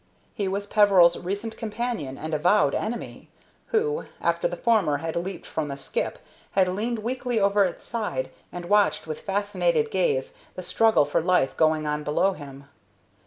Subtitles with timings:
[0.33, 3.29] He was Peveril's recent companion and avowed enemy,
[3.67, 6.17] who, after the former had leaped from the skip,
[6.53, 11.55] had leaned weakly over its side and watched with fascinated gaze the struggle for life
[11.55, 12.63] going on below him.